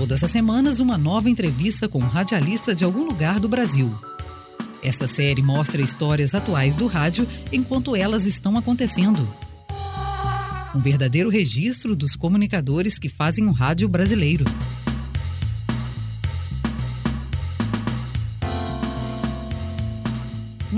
[0.00, 3.92] Todas as semanas, uma nova entrevista com um radialista de algum lugar do Brasil.
[4.82, 9.28] Esta série mostra histórias atuais do rádio enquanto elas estão acontecendo.
[10.74, 14.46] Um verdadeiro registro dos comunicadores que fazem o rádio brasileiro.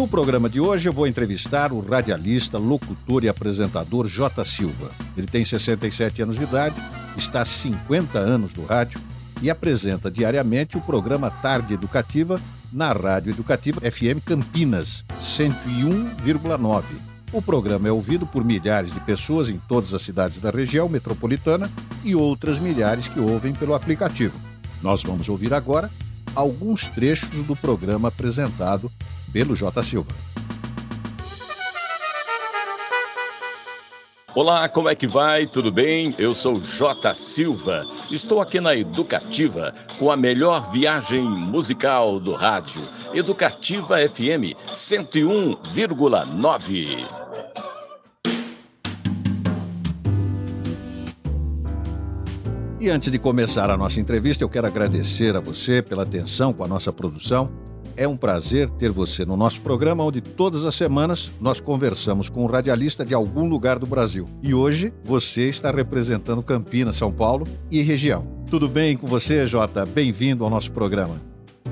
[0.02, 4.44] No programa de hoje eu vou entrevistar o radialista, locutor e apresentador J.
[4.44, 4.90] Silva.
[5.16, 6.74] Ele tem 67 anos de idade,
[7.16, 9.00] está há 50 anos no rádio
[9.40, 12.40] e apresenta diariamente o programa Tarde Educativa
[12.72, 16.82] na Rádio Educativa FM Campinas, 101,9.
[17.32, 21.70] O programa é ouvido por milhares de pessoas em todas as cidades da região metropolitana
[22.02, 24.36] e outras milhares que ouvem pelo aplicativo.
[24.82, 25.88] Nós vamos ouvir agora
[26.34, 28.90] alguns trechos do programa apresentado
[29.32, 29.82] pelo J.
[29.82, 30.12] Silva.
[34.34, 35.46] Olá, como é que vai?
[35.46, 36.14] Tudo bem?
[36.18, 37.84] Eu sou J Silva.
[38.10, 42.80] Estou aqui na Educativa com a melhor viagem musical do rádio.
[43.12, 47.06] Educativa FM 101,9.
[52.80, 56.64] E antes de começar a nossa entrevista, eu quero agradecer a você pela atenção com
[56.64, 57.61] a nossa produção
[57.96, 62.44] é um prazer ter você no nosso programa, onde todas as semanas nós conversamos com
[62.44, 64.28] um radialista de algum lugar do Brasil.
[64.42, 68.26] E hoje você está representando Campinas, São Paulo e região.
[68.50, 69.86] Tudo bem com você, Jota?
[69.86, 71.16] Bem-vindo ao nosso programa.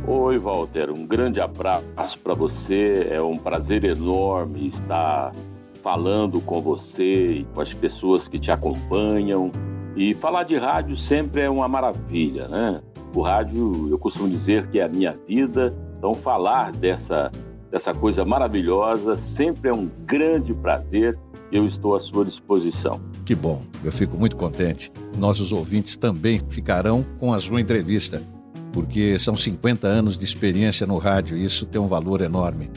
[0.06, 0.90] Oi, Walter.
[0.90, 3.06] Um grande abraço para você.
[3.10, 5.32] É um prazer enorme estar
[5.82, 9.50] falando com você e com as pessoas que te acompanham.
[9.96, 12.80] E falar de rádio sempre é uma maravilha, né?
[13.14, 17.30] O rádio, eu costumo dizer que é a minha vida então, falar dessa,
[17.70, 21.18] dessa coisa maravilhosa sempre é um grande prazer
[21.52, 22.98] eu estou à sua disposição.
[23.22, 24.90] Que bom, eu fico muito contente.
[25.18, 28.22] Nossos ouvintes também ficarão com a sua entrevista,
[28.72, 32.70] porque são 50 anos de experiência no rádio e isso tem um valor enorme.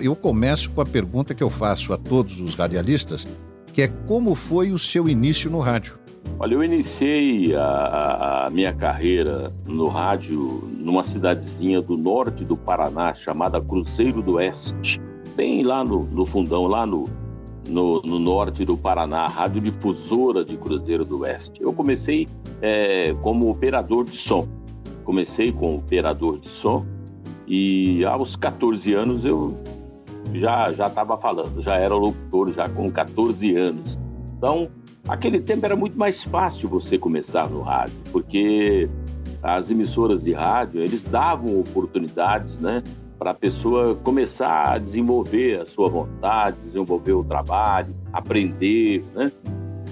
[0.00, 3.28] Eu começo com a pergunta que eu faço a todos os radialistas,
[3.70, 5.98] que é como foi o seu início no rádio?
[6.38, 13.14] Olha, eu iniciei a, a, minha carreira no rádio numa cidadezinha do norte do Paraná
[13.14, 15.00] chamada Cruzeiro do Oeste,
[15.36, 17.08] bem lá no, no fundão, lá no,
[17.68, 21.62] no, no, norte do Paraná, rádio difusora de Cruzeiro do Oeste.
[21.62, 22.26] Eu comecei
[22.60, 24.48] é, como operador de som.
[25.04, 26.84] Comecei como operador de som
[27.46, 29.56] e aos 14 anos eu
[30.32, 33.98] já já estava falando, já era locutor já com 14 anos.
[34.38, 34.68] Então
[35.08, 38.88] Aquele tempo era muito mais fácil você começar no rádio, porque
[39.42, 42.82] as emissoras de rádio, eles davam oportunidades, né,
[43.18, 49.30] para a pessoa começar a desenvolver a sua vontade, desenvolver o trabalho, aprender, né?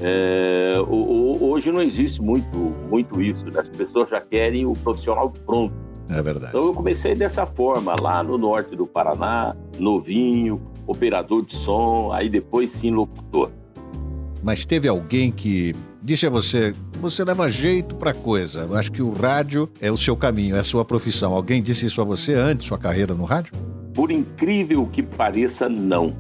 [0.03, 2.57] É, hoje não existe muito,
[2.89, 3.61] muito isso, né?
[3.61, 5.75] as pessoas já querem o profissional pronto.
[6.09, 6.49] É verdade.
[6.49, 12.31] Então eu comecei dessa forma, lá no norte do Paraná, novinho, operador de som, aí
[12.31, 13.51] depois sim locutor
[14.43, 18.61] mas teve alguém que disse a você: você leva jeito para coisa.
[18.63, 21.33] Eu acho que o rádio é o seu caminho, é a sua profissão.
[21.33, 23.53] Alguém disse isso a você antes sua carreira no rádio?
[23.95, 26.15] Por incrível que pareça, não.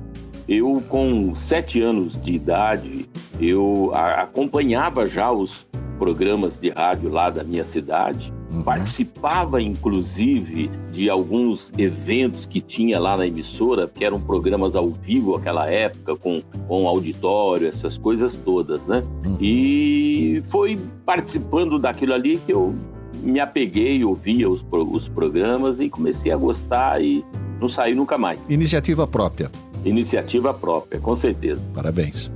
[0.49, 3.09] Eu, com sete anos de idade,
[3.39, 5.67] eu acompanhava já os
[5.97, 8.63] programas de rádio lá da minha cidade, uhum.
[8.63, 15.37] participava inclusive de alguns eventos que tinha lá na emissora, que eram programas ao vivo
[15.37, 19.03] aquela época, com, com auditório, essas coisas todas, né?
[19.25, 19.37] Uhum.
[19.41, 22.75] E foi participando daquilo ali que eu
[23.23, 27.25] me apeguei, ouvia os, os programas e comecei a gostar e
[27.61, 28.41] não saí nunca mais.
[28.49, 29.51] Iniciativa própria.
[29.85, 31.63] Iniciativa própria, com certeza.
[31.75, 32.31] Parabéns.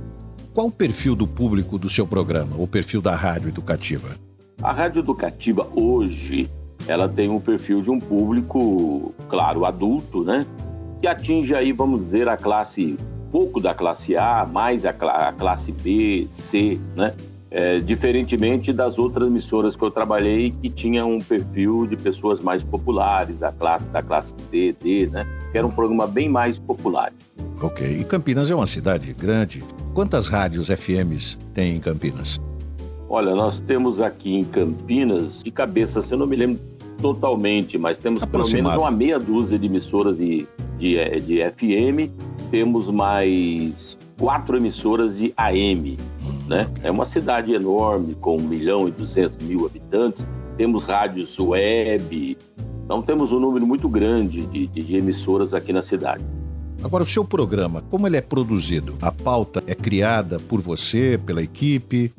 [0.53, 4.24] Qual o perfil do público do seu programa, o perfil da rádio educativa?
[4.61, 6.49] A rádio educativa hoje,
[6.87, 10.45] ela tem um perfil de um público, claro, adulto, né?
[11.01, 12.97] Que atinge aí, vamos dizer, a classe,
[13.31, 17.13] pouco da classe A, mais a, a classe B, C, né?
[17.51, 22.63] É, diferentemente das outras emissoras que eu trabalhei que tinham um perfil de pessoas mais
[22.63, 25.25] populares, da classe da classe C, D, né?
[25.51, 27.13] Que era um programa bem mais popular.
[27.61, 27.87] Ok.
[27.87, 29.63] E Campinas é uma cidade grande,
[29.95, 32.37] Quantas rádios FMs tem em Campinas?
[33.09, 36.59] Olha, nós temos aqui em Campinas, de cabeça, se eu não me lembro
[37.01, 40.47] totalmente, mas temos pelo menos uma meia dúzia de emissoras de,
[40.79, 42.11] de, de FM,
[42.49, 45.97] temos mais quatro emissoras de AM.
[46.47, 46.67] Né?
[46.83, 50.25] É uma cidade enorme, com 1 milhão e 200 mil habitantes,
[50.57, 52.37] temos rádios web,
[52.85, 56.23] então temos um número muito grande de, de, de emissoras aqui na cidade.
[56.83, 58.95] Agora, o seu programa, como ele é produzido?
[59.01, 62.13] A pauta é criada por você, pela equipe?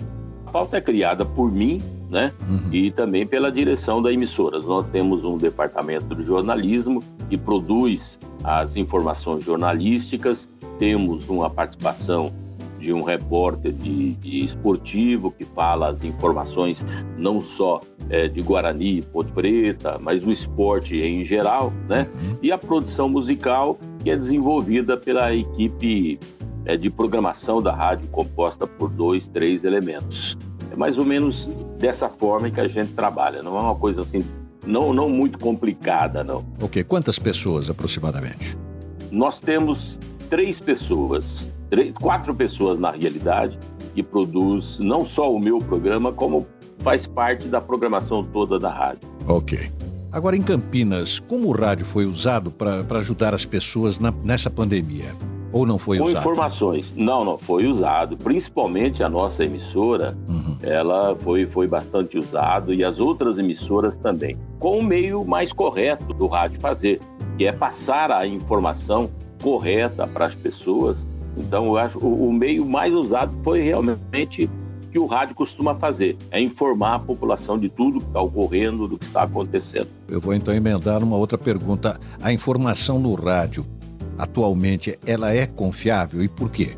[0.57, 2.33] A pauta é criada por mim né?
[2.49, 2.73] Uhum.
[2.73, 4.59] E também pela direção da emissora.
[4.61, 10.49] Nós temos um departamento de jornalismo que produz as informações jornalísticas,
[10.79, 12.33] temos uma participação
[12.79, 16.85] de um repórter de, de esportivo que fala as informações
[17.17, 22.07] não só é, de Guarani, Ponte Preta, mas do esporte em geral, né?
[22.15, 22.37] Uhum.
[22.43, 26.21] E a produção musical que é desenvolvida pela equipe
[26.67, 30.37] é, de programação da rádio composta por dois, três elementos.
[30.77, 33.43] É mais ou menos dessa forma que a gente trabalha.
[33.43, 34.23] Não é uma coisa assim,
[34.65, 36.45] não, não muito complicada, não.
[36.61, 36.85] Ok.
[36.85, 38.57] Quantas pessoas aproximadamente?
[39.11, 43.59] Nós temos três pessoas três, quatro pessoas na realidade
[43.95, 46.47] que produz não só o meu programa, como
[46.79, 49.09] faz parte da programação toda da rádio.
[49.27, 49.71] Ok.
[50.13, 55.15] Agora, em Campinas, como o rádio foi usado para ajudar as pessoas na, nessa pandemia?
[55.53, 56.21] Ou não foi Com usado?
[56.21, 56.93] informações.
[56.95, 58.17] Não, não, foi usado.
[58.17, 60.36] Principalmente a nossa emissora, uhum.
[60.63, 64.37] Ela foi, foi bastante usado e as outras emissoras também.
[64.59, 67.01] Com o meio mais correto do rádio fazer,
[67.37, 69.11] que é passar a informação
[69.43, 71.07] correta para as pessoas
[71.37, 74.49] então, eu acho o, o meio mais usado foi realmente
[74.91, 78.97] que o rádio costuma fazer, é informar a população de tudo que está ocorrendo, do
[78.97, 79.89] que está acontecendo.
[80.09, 82.01] Eu vou então emendar uma outra pergunta.
[82.23, 83.67] A informação no rádio,
[84.17, 86.75] atualmente, ela é confiável e por quê?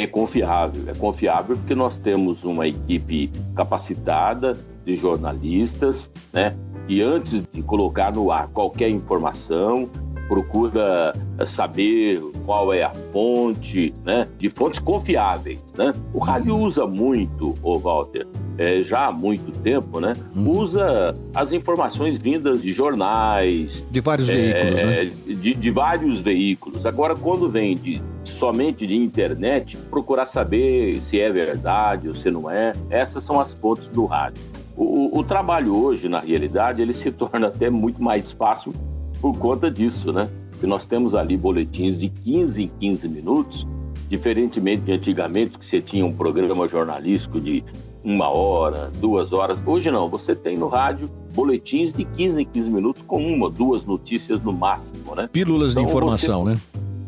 [0.00, 6.56] É confiável, é confiável porque nós temos uma equipe capacitada de jornalistas, né?
[6.88, 9.90] E antes de colocar no ar qualquer informação,
[10.26, 14.26] procura eh, saber qual é a fonte, né?
[14.38, 15.92] De fontes confiáveis, né?
[16.14, 16.62] O rádio uhum.
[16.62, 18.26] usa muito, o Walter,
[18.56, 20.14] é, já há muito tempo, né?
[20.34, 20.58] Uhum.
[20.58, 25.04] Usa as informações vindas de jornais, de vários é, veículos, né?
[25.34, 26.86] De, de vários veículos.
[26.86, 28.00] Agora, quando vem de
[28.40, 32.72] somente de internet, procurar saber se é verdade ou se não é.
[32.88, 34.42] Essas são as fontes do rádio.
[34.74, 38.72] O, o, trabalho hoje, na realidade, ele se torna até muito mais fácil
[39.20, 40.26] por conta disso, né?
[40.58, 43.66] Que nós temos ali boletins de 15 em 15 minutos,
[44.08, 47.62] diferentemente de antigamente, que você tinha um programa jornalístico de
[48.02, 49.58] uma hora, duas horas.
[49.66, 53.84] Hoje não, você tem no rádio boletins de 15 em 15 minutos com uma, duas
[53.84, 55.28] notícias no máximo, né?
[55.30, 56.54] Pílulas então, de informação, você...
[56.54, 56.60] né?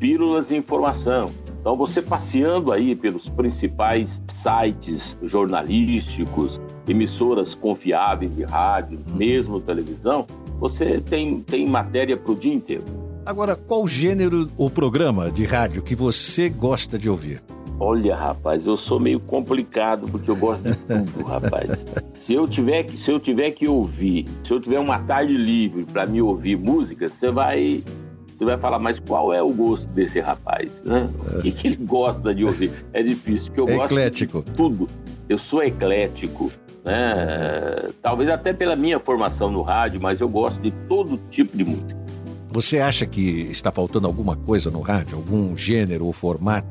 [0.03, 1.27] Pílulas de informação.
[1.61, 10.27] Então, você passeando aí pelos principais sites jornalísticos, emissoras confiáveis de rádio, mesmo televisão,
[10.59, 12.83] você tem, tem matéria para o dia inteiro.
[13.25, 17.41] Agora, qual gênero ou programa de rádio que você gosta de ouvir?
[17.79, 21.87] Olha, rapaz, eu sou meio complicado porque eu gosto de tudo, rapaz.
[22.13, 25.85] Se eu tiver que, se eu tiver que ouvir, se eu tiver uma tarde livre
[25.85, 27.85] para me ouvir música, você vai,
[28.45, 31.09] você vai falar, mas qual é o gosto desse rapaz, né?
[31.37, 32.73] O que, que ele gosta de ouvir?
[32.93, 34.43] É difícil, porque eu é gosto eclético.
[34.43, 34.89] de tudo.
[35.29, 36.51] Eu sou eclético
[36.85, 37.91] né?
[38.01, 42.01] Talvez até pela minha formação no rádio, mas eu gosto de todo tipo de música.
[42.51, 46.69] Você acha que está faltando alguma coisa no rádio, algum gênero ou formato?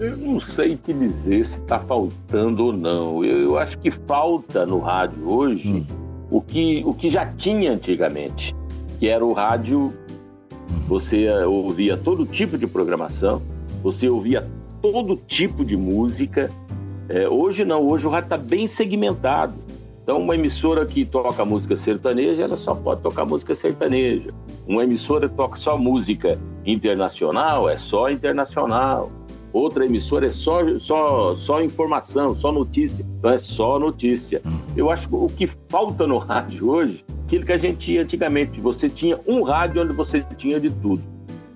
[0.00, 3.24] Eu não sei te dizer se está faltando ou não.
[3.24, 5.86] Eu, eu, acho que falta no rádio hoje hum.
[6.28, 8.54] o, que, o que já tinha antigamente,
[8.98, 9.94] que era o rádio.
[10.86, 13.40] Você ouvia todo tipo de programação,
[13.82, 14.46] você ouvia
[14.82, 16.50] todo tipo de música
[17.08, 19.54] é, hoje não, hoje o rádio está bem segmentado.
[20.02, 24.32] Então, uma emissora que toca música sertaneja, ela só pode tocar música sertaneja.
[24.66, 29.10] Uma emissora que toca só música internacional, é só internacional.
[29.54, 33.06] Outra emissora é só, só, só informação, só notícia.
[33.18, 34.42] Então, é só notícia.
[34.44, 34.60] Uhum.
[34.76, 38.60] Eu acho que o que falta no rádio hoje, aquilo que a gente tinha antigamente.
[38.60, 41.00] Você tinha um rádio onde você tinha de tudo.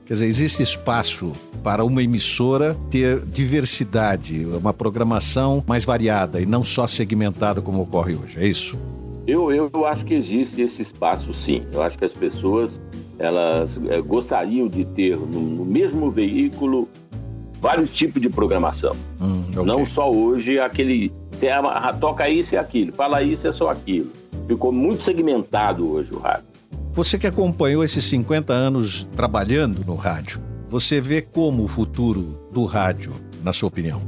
[0.06, 6.62] Quer dizer, existe espaço para uma emissora ter diversidade, uma programação mais variada e não
[6.62, 8.78] só segmentada como ocorre hoje, é isso?
[9.26, 11.66] Eu, eu acho que existe esse espaço sim.
[11.72, 12.80] Eu acho que as pessoas
[13.18, 16.88] elas é, gostariam de ter no, no, mesmo veículo
[17.60, 18.94] vários tipos de programação.
[19.20, 19.64] Hum, okay.
[19.64, 21.12] Não só hoje aquele.
[21.32, 21.48] Você
[22.00, 24.10] toca isso e aquilo, fala isso é só aquilo.
[24.46, 26.46] Ficou muito segmentado hoje o rádio.
[26.92, 32.64] Você que acompanhou esses 50 anos trabalhando no rádio, você vê como o futuro do
[32.64, 33.12] rádio,
[33.42, 34.00] na sua opinião?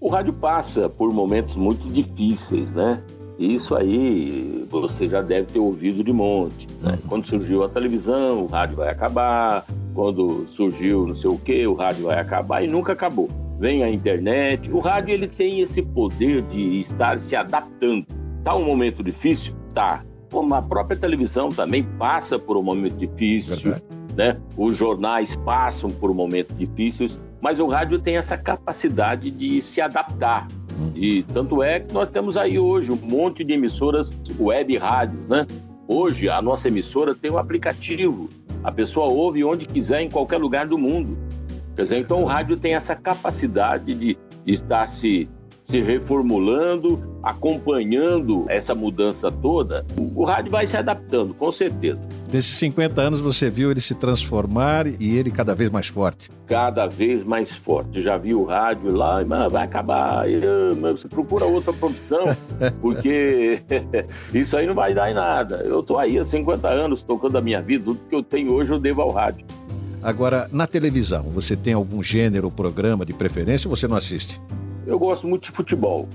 [0.00, 3.00] O rádio passa por momentos muito difíceis, né?
[3.38, 6.68] Isso aí você já deve ter ouvido de monte.
[6.82, 6.92] Né?
[6.92, 7.08] Uhum.
[7.08, 9.66] Quando surgiu a televisão, o rádio vai acabar.
[9.94, 13.28] Quando surgiu não sei o que, o rádio vai acabar e nunca acabou.
[13.58, 14.70] Vem a internet.
[14.70, 18.04] O rádio ele tem esse poder de estar se adaptando.
[18.42, 19.54] Tá um momento difícil?
[19.72, 23.76] Tá como a própria televisão também passa por um momento difícil,
[24.16, 24.36] né?
[24.56, 30.48] Os jornais passam por momentos difíceis, mas o rádio tem essa capacidade de se adaptar.
[30.92, 35.46] E tanto é que nós temos aí hoje um monte de emissoras web rádio, né?
[35.86, 38.28] Hoje a nossa emissora tem um aplicativo.
[38.64, 41.16] A pessoa ouve onde quiser, em qualquer lugar do mundo.
[41.76, 45.28] Quer dizer, então o rádio tem essa capacidade de, de estar se
[45.64, 52.00] se reformulando, acompanhando essa mudança toda, o rádio vai se adaptando, com certeza.
[52.30, 56.30] Nesses 50 anos você viu ele se transformar e ele cada vez mais forte?
[56.46, 58.00] Cada vez mais forte.
[58.02, 60.26] Já vi o rádio lá, mas vai acabar,
[60.82, 62.24] você procura outra profissão,
[62.82, 63.62] porque
[64.34, 65.62] isso aí não vai dar em nada.
[65.64, 68.72] Eu estou aí há 50 anos tocando a minha vida, tudo que eu tenho hoje
[68.72, 69.46] eu devo ao rádio.
[70.02, 74.38] Agora, na televisão, você tem algum gênero ou programa de preferência ou você não assiste?
[74.86, 76.06] Eu gosto muito de futebol.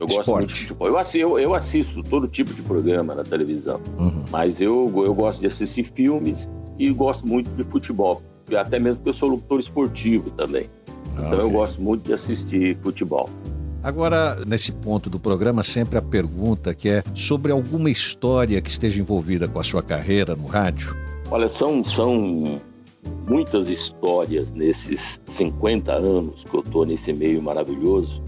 [0.00, 0.26] Eu Esporte.
[0.26, 0.88] gosto muito de futebol.
[0.88, 4.24] Eu assisto, eu, eu assisto, todo tipo de programa na televisão, uhum.
[4.30, 8.22] mas eu, eu gosto de assistir filmes e gosto muito de futebol.
[8.56, 10.66] Até mesmo porque eu sou locutor esportivo também.
[11.14, 11.40] Ah, então okay.
[11.40, 13.28] eu gosto muito de assistir futebol.
[13.82, 19.00] Agora, nesse ponto do programa, sempre a pergunta que é sobre alguma história que esteja
[19.00, 20.96] envolvida com a sua carreira no rádio.
[21.30, 22.60] Olha, são, são
[23.28, 28.22] muitas histórias nesses 50 anos que eu estou nesse meio maravilhoso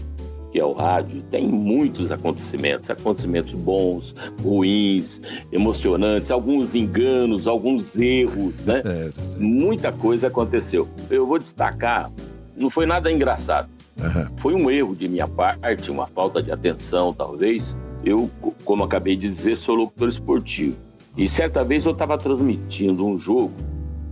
[0.53, 5.19] que é o rádio, tem muitos acontecimentos, acontecimentos bons, ruins,
[5.51, 8.83] emocionantes, alguns enganos, alguns erros, né?
[8.85, 10.87] É, Muita coisa aconteceu.
[11.09, 12.11] Eu vou destacar,
[12.55, 13.67] não foi nada engraçado.
[13.97, 14.37] Uhum.
[14.37, 17.75] Foi um erro de minha parte, uma falta de atenção, talvez.
[18.05, 18.29] Eu,
[18.63, 20.77] como acabei de dizer, sou locutor esportivo.
[21.17, 23.53] E certa vez eu estava transmitindo um jogo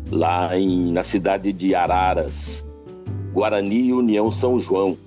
[0.10, 2.66] lá em, na cidade de Araras,
[3.32, 4.98] Guarani e União São João.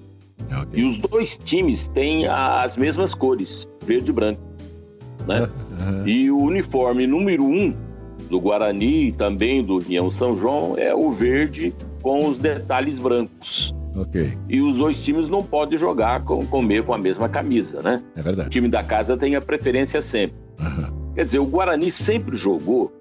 [0.47, 0.83] Okay.
[0.83, 4.41] E os dois times têm as mesmas cores, verde e branco.
[5.27, 5.49] Né?
[5.75, 6.07] Uhum.
[6.07, 7.75] E o uniforme número um
[8.31, 13.75] do Guarani e também do União São João é o verde com os detalhes brancos.
[13.97, 14.33] Okay.
[14.49, 18.03] E os dois times não podem jogar com, comer com a mesma camisa, né?
[18.17, 18.49] É verdade.
[18.49, 20.37] O time da casa tem a preferência sempre.
[20.61, 21.13] Uhum.
[21.15, 22.93] Quer dizer, o Guarani sempre jogou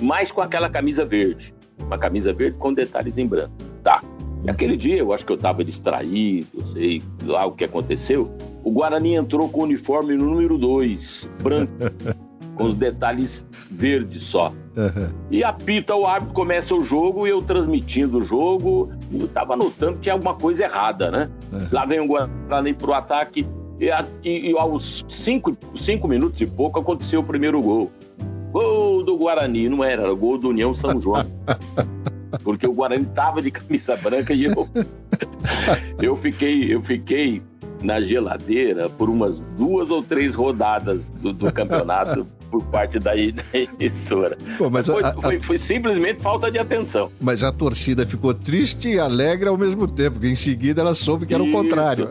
[0.00, 1.54] mais com aquela camisa verde.
[1.84, 3.52] Uma camisa verde com detalhes em branco.
[3.82, 4.02] Tá.
[4.44, 8.30] Naquele dia, eu acho que eu estava distraído, sei lá o que aconteceu.
[8.62, 11.72] O Guarani entrou com o uniforme número 2, branco,
[12.54, 14.52] com os detalhes verdes só.
[14.76, 15.08] Uhum.
[15.30, 19.56] E apita o árbitro, começa o jogo, e eu transmitindo o jogo, e eu estava
[19.56, 21.30] notando que tinha alguma coisa errada, né?
[21.50, 21.68] Uhum.
[21.72, 23.46] Lá vem o Guarani pro ataque,
[23.80, 23.88] e,
[24.22, 27.90] e, e aos cinco, cinco minutos e pouco aconteceu o primeiro gol.
[28.52, 31.26] Gol do Guarani, não era, era gol do União São João.
[32.42, 34.68] Porque o Guarani tava de camisa branca e eu
[36.00, 37.42] eu fiquei, eu fiquei
[37.82, 44.38] na geladeira por umas duas ou três rodadas do, do campeonato por parte da, emissora.
[44.56, 45.14] Pô, mas foi, a, a...
[45.14, 47.10] Foi, foi, simplesmente falta de atenção.
[47.20, 51.26] Mas a torcida ficou triste e alegre ao mesmo tempo, porque em seguida ela soube
[51.26, 51.52] que era Isso.
[51.52, 52.08] o contrário.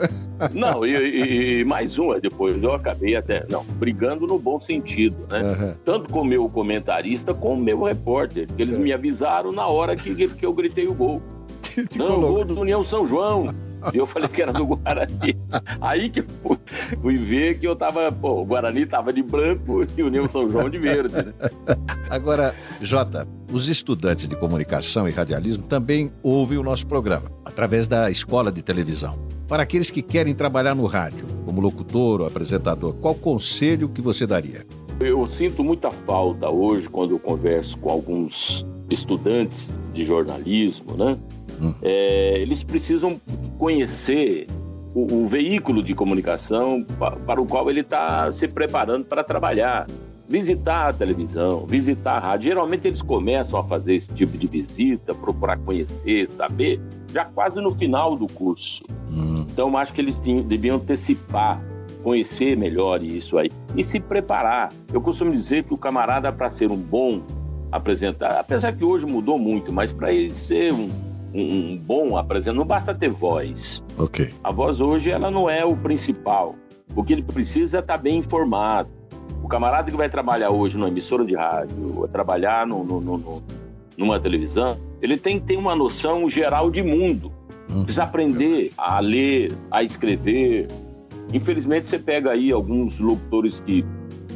[0.52, 5.42] Não, e, e, mais uma depois, eu acabei até, não, brigando no bom sentido, né?
[5.42, 5.74] Uhum.
[5.86, 8.78] Tanto com o meu comentarista como o meu repórter, eles é.
[8.78, 11.22] me avisaram na hora que, que eu gritei o gol.
[11.98, 13.54] não, o gol do União São João.
[13.92, 15.38] E eu falei que era do Guarani.
[15.82, 16.58] Aí que fui,
[17.02, 20.50] fui ver que eu tava, pô, o Guarani tava de branco e o União São
[20.50, 21.14] João de verde.
[21.14, 21.34] Né?
[22.10, 28.10] Agora, Jota, os estudantes de comunicação e radialismo também ouvem o nosso programa, através da
[28.10, 29.33] escola de televisão.
[29.54, 34.26] Para aqueles que querem trabalhar no rádio, como locutor ou apresentador, qual conselho que você
[34.26, 34.66] daria?
[35.00, 41.20] Eu sinto muita falta hoje quando eu converso com alguns estudantes de jornalismo, né?
[41.62, 41.72] Hum.
[41.84, 43.22] É, eles precisam
[43.60, 44.48] conhecer
[44.92, 49.86] o, o, veículo de comunicação para, para o qual ele está se preparando para trabalhar.
[50.28, 52.48] Visitar a televisão, visitar a rádio.
[52.48, 56.82] Geralmente eles começam a fazer esse tipo de visita, procurar conhecer, saber,
[57.14, 58.84] já quase no final do curso.
[59.12, 59.33] Hum.
[59.54, 61.62] Então, acho que eles tinham, deviam antecipar,
[62.02, 64.74] conhecer melhor isso aí e se preparar.
[64.92, 67.22] Eu costumo dizer que o camarada, para ser um bom
[67.72, 70.90] apresentador, apesar que hoje mudou muito, mas para ele ser um
[71.34, 73.84] um, bom apresentador, não basta ter voz.
[73.98, 74.34] Ok.
[74.44, 76.56] A voz hoje ela não é o principal.
[76.96, 78.90] O que ele precisa é estar bem informado.
[79.42, 83.44] O camarada que vai trabalhar hoje numa emissora de rádio, ou trabalhar no, no, no,
[83.98, 87.32] numa televisão, ele tem que ter uma noção geral de mundo.
[87.74, 87.84] Uhum.
[87.84, 90.68] Precisa aprender a ler, a escrever.
[91.34, 93.84] Infelizmente, você pega aí alguns locutores que,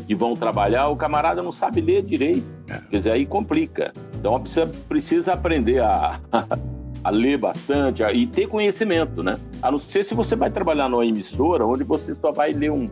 [0.08, 2.48] que vão trabalhar, o camarada não sabe ler direito.
[2.68, 2.80] É.
[2.90, 3.94] Quer dizer, aí complica.
[4.20, 6.20] Então, precisa, precisa aprender a,
[7.04, 9.38] a ler bastante a, e ter conhecimento, né?
[9.62, 12.90] A não ser se você vai trabalhar numa emissora onde você só vai ler um,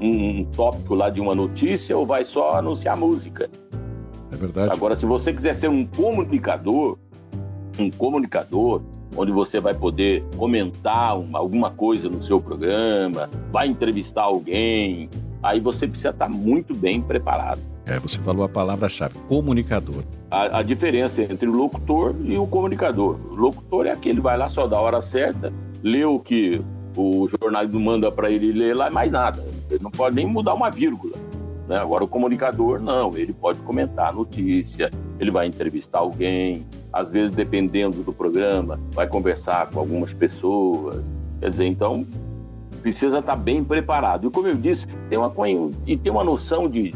[0.00, 3.50] um, um tópico lá de uma notícia ou vai só anunciar música.
[4.32, 4.72] É verdade.
[4.72, 6.98] Agora, se você quiser ser um comunicador,
[7.78, 8.82] um comunicador,
[9.16, 15.08] onde você vai poder comentar uma, alguma coisa no seu programa, vai entrevistar alguém.
[15.42, 17.60] Aí você precisa estar muito bem preparado.
[17.86, 20.02] É, você falou a palavra-chave, comunicador.
[20.30, 23.16] A, a, diferença entre o locutor e o comunicador.
[23.30, 25.52] O locutor é aquele que vai lá só da hora certa,
[25.84, 26.60] lê o que
[26.96, 29.44] o jornalismo manda para ele ler lá, mais nada.
[29.70, 31.16] Ele não pode nem mudar uma vírgula.
[31.68, 31.76] Né?
[31.76, 37.34] Agora, o comunicador, não, ele pode comentar a notícia, ele vai entrevistar alguém, às vezes,
[37.34, 41.10] dependendo do programa, vai conversar com algumas pessoas.
[41.40, 42.06] Quer dizer, então,
[42.82, 44.28] precisa estar bem preparado.
[44.28, 45.32] E como eu disse, tem uma,
[45.86, 46.94] e tem uma noção de,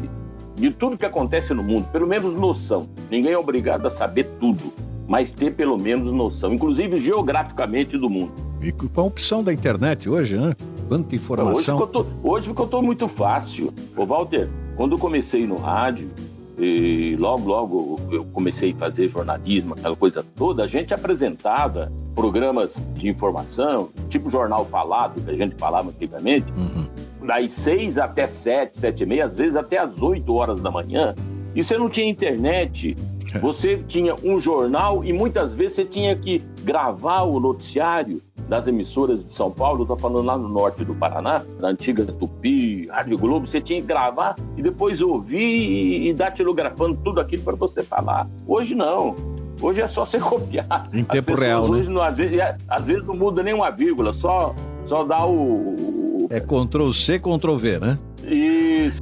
[0.55, 2.87] de tudo que acontece no mundo, pelo menos noção.
[3.09, 4.71] Ninguém é obrigado a saber tudo,
[5.05, 8.31] mas ter pelo menos noção, inclusive geograficamente do mundo.
[8.61, 10.55] E com a opção da internet hoje, né?
[10.87, 11.77] Quanta informação.
[11.77, 13.73] Hoje, tô, hoje ficou muito fácil.
[13.95, 16.09] Ô, Walter, quando eu comecei no rádio,
[16.57, 22.81] e logo, logo eu comecei a fazer jornalismo, aquela coisa toda, a gente apresentava programas
[22.93, 27.25] de informação, tipo jornal falado, que a gente falava antigamente, uhum.
[27.25, 31.15] das seis até sete, sete e meia, às vezes até às oito horas da manhã,
[31.55, 32.95] e você não tinha internet,
[33.33, 33.39] é.
[33.39, 39.23] você tinha um jornal e muitas vezes você tinha que gravar o noticiário das emissoras
[39.23, 43.47] de São Paulo, estou falando lá no norte do Paraná, na antiga Tupi, Rádio Globo,
[43.47, 48.27] você tinha que gravar e depois ouvir e, datilografando tudo aquilo para você falar.
[48.45, 49.15] Hoje não.
[49.61, 50.89] Hoje é só você copiar.
[50.91, 51.69] Em tempo real, né?
[51.69, 51.95] hoje né?
[51.95, 54.53] Não, às, vezes, é, às vezes não muda nem uma vírgula, só,
[54.83, 56.27] só dá o...
[56.29, 57.97] É Ctrl C, Ctrl V, né?
[58.25, 59.01] Isso.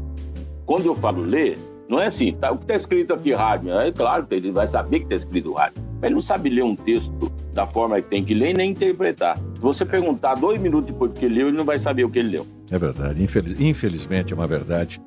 [0.63, 1.58] Quando eu falo ler,
[1.89, 4.68] não é assim, tá, o que está escrito aqui rádio, é claro que ele vai
[4.68, 8.24] saber que está escrito rádio, ele não sabe ler um texto da forma que tem
[8.24, 9.38] que ler nem interpretar.
[9.38, 12.20] Se você perguntar dois minutos depois que ele leu, ele não vai saber o que
[12.20, 12.48] ele leu.
[12.72, 15.01] É verdade, Infeliz, infelizmente é uma verdade.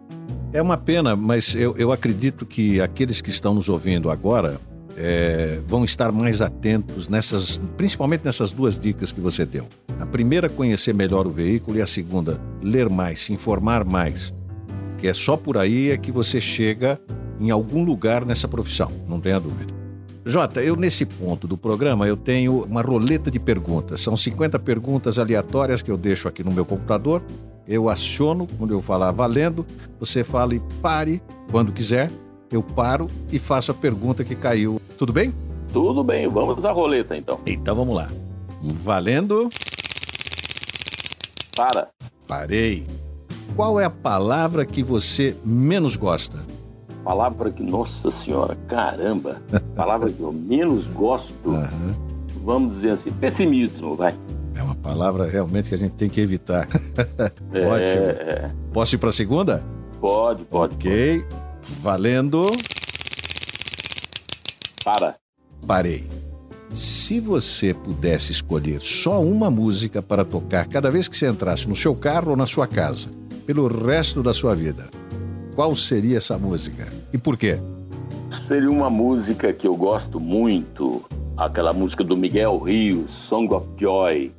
[0.52, 4.61] É uma pena, mas eu, eu acredito que aqueles que estão nos ouvindo agora
[4.96, 9.66] é, vão estar mais atentos nessas, principalmente nessas duas dicas que você deu.
[9.99, 14.35] A primeira, conhecer melhor o veículo, e a segunda, ler mais, se informar mais
[15.02, 16.96] que é só por aí é que você chega
[17.40, 19.82] em algum lugar nessa profissão, não tenha dúvida.
[20.24, 24.00] Jota, eu nesse ponto do programa eu tenho uma roleta de perguntas.
[24.00, 27.22] São 50 perguntas aleatórias que eu deixo aqui no meu computador.
[27.66, 29.66] Eu aciono quando eu falar valendo,
[29.98, 32.11] você fala e pare quando quiser.
[32.50, 34.80] Eu paro e faço a pergunta que caiu.
[34.96, 35.35] Tudo bem?
[35.72, 37.40] Tudo bem, vamos à roleta então.
[37.46, 38.08] Então vamos lá.
[38.62, 39.50] Valendo.
[41.56, 41.88] Para.
[42.28, 42.87] Parei.
[43.56, 46.38] Qual é a palavra que você menos gosta?
[47.04, 49.42] Palavra que, nossa senhora, caramba,
[49.74, 51.94] palavra que eu menos gosto, uhum.
[52.44, 54.14] vamos dizer assim, pessimismo, vai.
[54.54, 56.68] É uma palavra realmente que a gente tem que evitar.
[57.52, 58.04] É, Ótimo.
[58.04, 58.50] É...
[58.72, 59.64] Posso ir para a segunda?
[60.00, 60.74] Pode, pode.
[60.74, 61.20] Ok.
[61.20, 61.42] Pode.
[61.80, 62.46] Valendo.
[64.84, 65.16] Para.
[65.66, 66.06] Parei.
[66.72, 71.76] Se você pudesse escolher só uma música para tocar cada vez que você entrasse no
[71.76, 73.10] seu carro ou na sua casa,
[73.46, 74.88] pelo resto da sua vida.
[75.54, 77.58] Qual seria essa música e por quê?
[78.30, 81.02] Seria uma música que eu gosto muito,
[81.36, 84.32] aquela música do Miguel Rio, Song of Joy.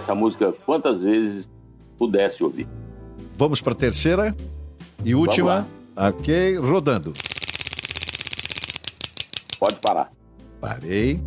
[0.00, 1.48] essa música quantas vezes
[1.98, 2.66] pudesse ouvir.
[3.40, 4.36] Vamos para a terceira
[5.02, 5.66] e última.
[5.96, 7.14] Ok, rodando.
[9.58, 10.12] Pode parar.
[10.60, 11.18] Parei.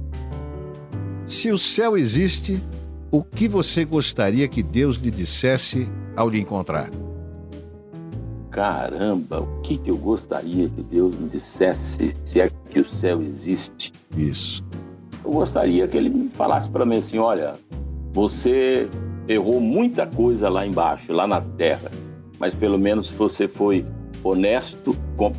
[1.25, 2.63] Se o céu existe,
[3.09, 6.91] o que você gostaria que Deus lhe dissesse ao lhe encontrar?
[8.51, 13.23] Caramba, o que, que eu gostaria que Deus me dissesse se é que o céu
[13.23, 13.91] existe?
[14.15, 14.63] Isso.
[15.25, 17.55] Eu gostaria que ele me falasse para mim assim: olha,
[18.13, 18.87] você
[19.27, 21.89] errou muita coisa lá embaixo, lá na terra,
[22.43, 23.85] mas pelo menos você foi
[24.21, 24.93] honesto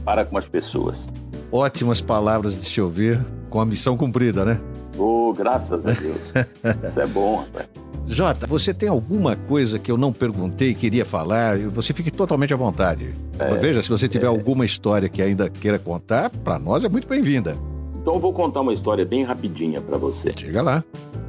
[0.06, 1.06] para com as pessoas.
[1.52, 4.58] Ótimas palavras de se ouvir, com a missão cumprida, né?
[4.96, 6.16] Oh, graças a Deus.
[6.82, 7.68] Isso é bom, rapaz.
[8.06, 11.58] Jota, você tem alguma coisa que eu não perguntei e queria falar?
[11.74, 13.14] Você fique totalmente à vontade.
[13.38, 14.28] É, Veja, se você tiver é...
[14.28, 17.54] alguma história que ainda queira contar, para nós é muito bem-vinda.
[18.00, 20.32] Então eu vou contar uma história bem rapidinha para você.
[20.34, 20.82] Chega lá.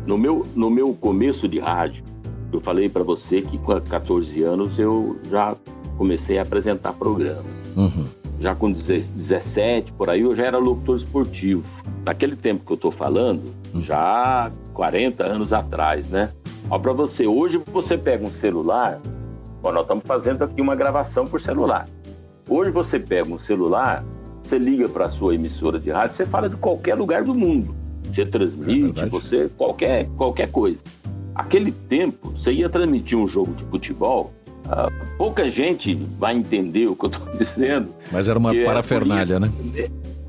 [0.06, 2.02] No meu, no meu começo de rádio,
[2.52, 5.56] eu falei para você que com 14 anos eu já
[5.98, 7.44] comecei a apresentar programa.
[7.76, 8.06] Uhum.
[8.40, 11.66] Já com 17, por aí, eu já era locutor esportivo.
[12.04, 13.82] Naquele tempo que eu estou falando, uhum.
[13.82, 16.32] já 40 anos atrás, né?
[16.70, 19.00] Ó, para você, hoje você pega um celular,
[19.64, 21.88] ó, nós estamos fazendo aqui uma gravação por celular.
[22.48, 24.04] Hoje você pega um celular
[24.46, 27.76] você liga para a sua emissora de rádio, você fala de qualquer lugar do mundo.
[28.04, 30.84] Você transmite, é você qualquer, qualquer coisa.
[31.36, 34.32] Aquele tempo, você ia transmitir um jogo de futebol,
[34.66, 37.90] uh, pouca gente vai entender o que eu estou dizendo.
[38.12, 39.52] Mas era uma parafernália, né?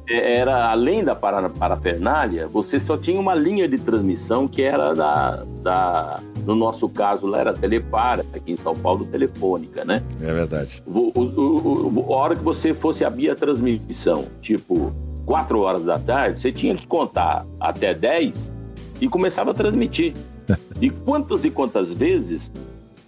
[0.08, 5.44] É, era além da parafernália, você só tinha uma linha de transmissão que era da,
[5.62, 10.02] da no nosso caso lá era Telepara, aqui em São Paulo Telefônica, né?
[10.20, 10.82] É verdade.
[10.86, 14.92] O, o, o, a hora que você fosse abrir a transmissão, tipo
[15.26, 18.52] 4 horas da tarde, você tinha que contar até 10
[19.00, 20.14] e começava a transmitir.
[20.80, 22.50] e quantas e quantas vezes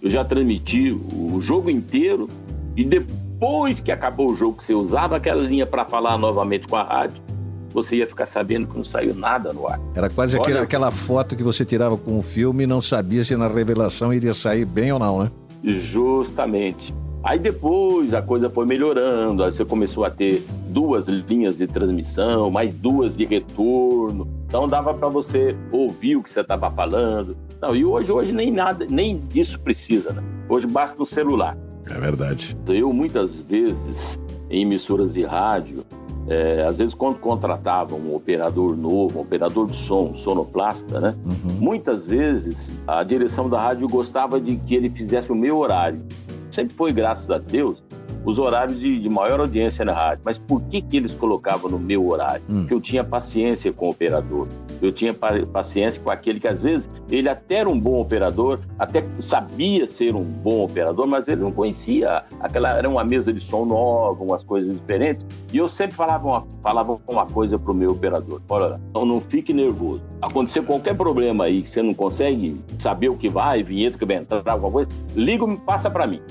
[0.01, 2.29] eu já transmiti o jogo inteiro
[2.75, 6.83] e depois que acabou o jogo, você usava aquela linha para falar novamente com a
[6.83, 7.21] rádio,
[7.73, 9.79] você ia ficar sabendo que não saiu nada no ar.
[9.95, 13.23] Era quase Olha, aquela, aquela foto que você tirava com o filme e não sabia
[13.23, 15.31] se na revelação iria sair bem ou não, né?
[15.63, 16.93] Justamente.
[17.23, 22.49] Aí depois a coisa foi melhorando, aí você começou a ter duas linhas de transmissão,
[22.49, 24.27] mais duas de retorno.
[24.49, 27.37] Então dava para você ouvir o que você estava falando.
[27.61, 30.23] Não, e hoje, hoje nem nada, nem disso precisa, né?
[30.49, 31.55] Hoje basta no celular.
[31.87, 32.57] É verdade.
[32.67, 34.17] Eu muitas vezes
[34.49, 35.85] em emissoras de rádio,
[36.27, 41.15] é, às vezes quando contratava um operador novo, um operador de som, um sonoplasta, né?
[41.23, 41.53] Uhum.
[41.59, 46.01] Muitas vezes a direção da rádio gostava de que ele fizesse o meu horário
[46.51, 47.81] sempre foi, graças a Deus,
[48.25, 50.21] os horários de, de, maior audiência na rádio.
[50.23, 52.43] Mas por que, que eles colocavam no meu horário?
[52.49, 52.59] Hum.
[52.59, 54.47] Porque eu tinha paciência com o operador.
[54.81, 59.03] Eu tinha paciência com aquele que, às vezes, ele até era um bom operador, até
[59.19, 62.23] sabia ser um bom operador, mas ele não conhecia.
[62.39, 65.25] Aquela era uma mesa de som nova, umas coisas diferentes.
[65.51, 69.19] E eu sempre falava uma, falava uma coisa para o meu operador: olha, então não
[69.19, 70.01] fique nervoso.
[70.21, 74.17] Acontecer qualquer problema aí que você não consegue saber o que vai, vinheta que vai
[74.17, 76.21] entrar, alguma coisa, liga e passa para mim.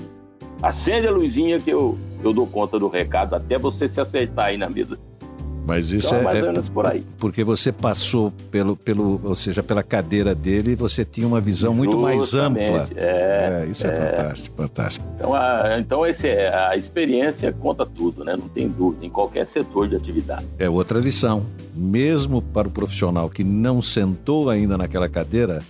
[0.61, 4.57] Acende a luzinha que eu, eu dou conta do recado até você se acertar aí
[4.57, 4.97] na mesa.
[5.69, 7.03] Mas isso então, é, menos por aí.
[7.19, 11.75] porque você passou pelo, pelo, ou seja, pela cadeira dele e você tinha uma visão
[11.75, 12.89] Justamente, muito mais ampla.
[12.95, 15.05] É, é isso é, é, fantástico, fantástico.
[15.15, 18.35] Então, a, então esse é, a experiência conta tudo, né?
[18.35, 20.47] Não tem dúvida, em qualquer setor de atividade.
[20.57, 21.45] É outra lição.
[21.75, 25.61] Mesmo para o profissional que não sentou ainda naquela cadeira,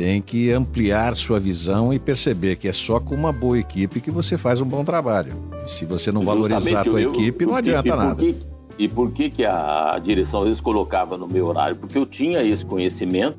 [0.00, 4.10] tem que ampliar sua visão e perceber que é só com uma boa equipe que
[4.10, 5.34] você faz um bom trabalho.
[5.62, 8.14] E se você não Justamente, valorizar a tua eu, equipe, não adianta e nada.
[8.14, 8.34] Que,
[8.78, 11.76] e por que, que a direção eles colocava no meu horário?
[11.76, 13.36] Porque eu tinha esse conhecimento,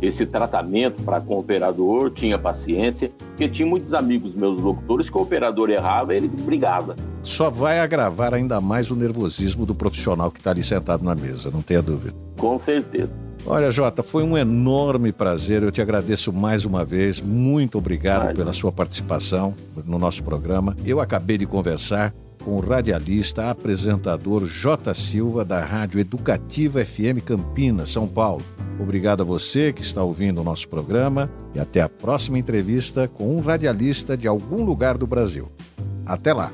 [0.00, 5.18] esse tratamento para com o operador, tinha paciência, porque tinha muitos amigos meus locutores que
[5.18, 6.96] o operador errava ele brigava.
[7.22, 11.50] Só vai agravar ainda mais o nervosismo do profissional que está ali sentado na mesa,
[11.50, 12.14] não tenha dúvida.
[12.38, 13.27] Com certeza.
[13.50, 15.62] Olha, Jota, foi um enorme prazer.
[15.62, 17.18] Eu te agradeço mais uma vez.
[17.18, 19.54] Muito obrigado pela sua participação
[19.86, 20.76] no nosso programa.
[20.84, 22.12] Eu acabei de conversar
[22.44, 24.92] com o radialista, apresentador J.
[24.92, 28.44] Silva, da Rádio Educativa FM Campinas, São Paulo.
[28.78, 33.34] Obrigado a você que está ouvindo o nosso programa e até a próxima entrevista com
[33.34, 35.50] um radialista de algum lugar do Brasil.
[36.04, 36.52] Até lá!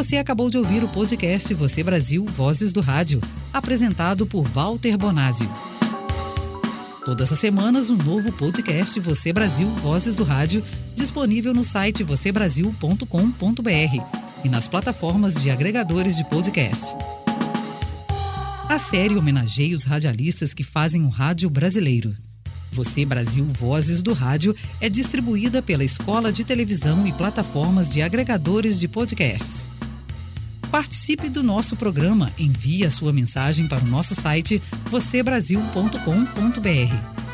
[0.00, 3.20] Você acabou de ouvir o podcast Você Brasil Vozes do Rádio,
[3.52, 5.46] apresentado por Walter Bonásio.
[7.04, 13.04] Todas as semanas, um novo podcast Você Brasil Vozes do Rádio, disponível no site vocêbrasil.com.br
[14.42, 16.96] e nas plataformas de agregadores de podcast.
[18.70, 22.16] A série homenageia os radialistas que fazem o rádio brasileiro.
[22.72, 28.80] Você Brasil Vozes do Rádio é distribuída pela Escola de Televisão e plataformas de agregadores
[28.80, 29.68] de podcasts.
[30.70, 32.30] Participe do nosso programa.
[32.38, 37.29] Envie a sua mensagem para o nosso site vocêbrasil.com.br.